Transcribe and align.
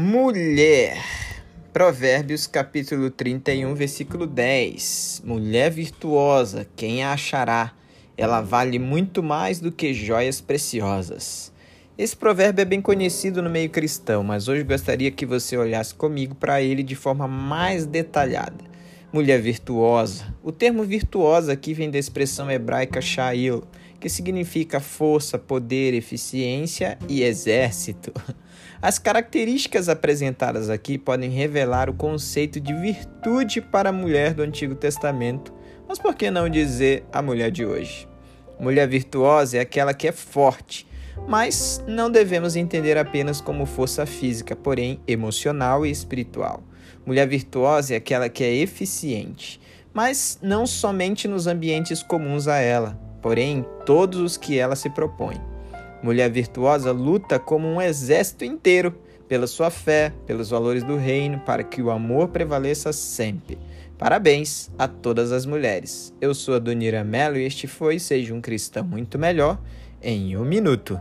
Mulher. 0.00 0.96
Provérbios 1.72 2.46
capítulo 2.46 3.10
31, 3.10 3.74
versículo 3.74 4.28
10. 4.28 5.22
Mulher 5.24 5.72
virtuosa, 5.72 6.64
quem 6.76 7.02
a 7.02 7.14
achará? 7.14 7.72
Ela 8.16 8.40
vale 8.40 8.78
muito 8.78 9.24
mais 9.24 9.58
do 9.58 9.72
que 9.72 9.92
joias 9.92 10.40
preciosas. 10.40 11.52
Esse 11.98 12.16
provérbio 12.16 12.62
é 12.62 12.64
bem 12.64 12.80
conhecido 12.80 13.42
no 13.42 13.50
meio 13.50 13.70
cristão, 13.70 14.22
mas 14.22 14.46
hoje 14.46 14.62
gostaria 14.62 15.10
que 15.10 15.26
você 15.26 15.56
olhasse 15.56 15.92
comigo 15.96 16.36
para 16.36 16.62
ele 16.62 16.84
de 16.84 16.94
forma 16.94 17.26
mais 17.26 17.84
detalhada. 17.84 18.64
Mulher 19.12 19.42
virtuosa. 19.42 20.32
O 20.44 20.52
termo 20.52 20.84
virtuosa 20.84 21.54
aqui 21.54 21.74
vem 21.74 21.90
da 21.90 21.98
expressão 21.98 22.48
hebraica 22.48 23.00
sha'il, 23.00 23.64
que 23.98 24.08
significa 24.08 24.78
força, 24.78 25.40
poder, 25.40 25.92
eficiência 25.92 26.96
e 27.08 27.24
exército. 27.24 28.12
As 28.80 28.96
características 28.96 29.88
apresentadas 29.88 30.70
aqui 30.70 30.96
podem 30.96 31.30
revelar 31.30 31.90
o 31.90 31.94
conceito 31.94 32.60
de 32.60 32.72
virtude 32.72 33.60
para 33.60 33.88
a 33.88 33.92
mulher 33.92 34.32
do 34.32 34.42
Antigo 34.42 34.76
Testamento, 34.76 35.52
mas 35.88 35.98
por 35.98 36.14
que 36.14 36.30
não 36.30 36.48
dizer 36.48 37.04
a 37.12 37.20
mulher 37.20 37.50
de 37.50 37.66
hoje? 37.66 38.08
Mulher 38.56 38.86
virtuosa 38.86 39.56
é 39.56 39.60
aquela 39.60 39.92
que 39.92 40.06
é 40.06 40.12
forte, 40.12 40.86
mas 41.26 41.82
não 41.88 42.08
devemos 42.08 42.54
entender 42.54 42.96
apenas 42.96 43.40
como 43.40 43.66
força 43.66 44.06
física, 44.06 44.54
porém 44.54 45.00
emocional 45.08 45.84
e 45.84 45.90
espiritual. 45.90 46.62
Mulher 47.04 47.26
virtuosa 47.26 47.94
é 47.94 47.96
aquela 47.96 48.28
que 48.28 48.44
é 48.44 48.54
eficiente, 48.54 49.60
mas 49.92 50.38
não 50.40 50.68
somente 50.68 51.26
nos 51.26 51.48
ambientes 51.48 52.00
comuns 52.00 52.46
a 52.46 52.58
ela, 52.58 52.96
porém 53.20 53.58
em 53.58 53.66
todos 53.84 54.20
os 54.20 54.36
que 54.36 54.56
ela 54.56 54.76
se 54.76 54.88
propõe. 54.88 55.57
Mulher 56.02 56.30
virtuosa 56.30 56.92
luta 56.92 57.38
como 57.38 57.66
um 57.66 57.80
exército 57.80 58.44
inteiro 58.44 58.94
pela 59.28 59.46
sua 59.46 59.70
fé, 59.70 60.12
pelos 60.26 60.50
valores 60.50 60.82
do 60.82 60.96
reino, 60.96 61.38
para 61.40 61.62
que 61.62 61.82
o 61.82 61.90
amor 61.90 62.28
prevaleça 62.28 62.92
sempre. 62.92 63.58
Parabéns 63.98 64.70
a 64.78 64.86
todas 64.86 65.32
as 65.32 65.44
mulheres. 65.44 66.14
Eu 66.20 66.34
sou 66.34 66.54
a 66.54 66.58
Donira 66.58 67.02
Mello 67.04 67.36
e 67.36 67.44
este 67.44 67.66
foi 67.66 67.98
Seja 67.98 68.32
um 68.32 68.40
Cristão 68.40 68.84
Muito 68.84 69.18
Melhor 69.18 69.60
em 70.00 70.36
um 70.36 70.44
Minuto. 70.44 71.00